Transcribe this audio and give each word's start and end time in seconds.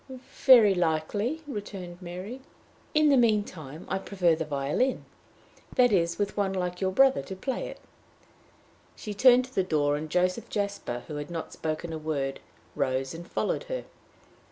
"Very 0.45 0.73
likely," 0.73 1.43
returned 1.47 2.01
Mary. 2.01 2.41
"In 2.95 3.09
the 3.09 3.17
mean 3.17 3.43
time 3.43 3.85
I 3.87 3.99
prefer 3.99 4.33
the 4.33 4.45
violin 4.45 5.05
that 5.75 5.91
is, 5.91 6.17
with 6.17 6.35
one 6.35 6.53
like 6.53 6.81
your 6.81 6.89
brother 6.89 7.21
to 7.21 7.35
play 7.35 7.67
it." 7.67 7.79
She 8.95 9.13
turned 9.13 9.45
to 9.45 9.53
the 9.53 9.61
door, 9.61 9.95
and 9.97 10.09
Joseph 10.09 10.49
Jasper, 10.49 11.03
who 11.07 11.17
had 11.17 11.29
not 11.29 11.53
spoken 11.53 11.93
a 11.93 11.99
word, 11.99 12.39
rose 12.73 13.13
and 13.13 13.27
followed 13.31 13.65
her. 13.65 13.83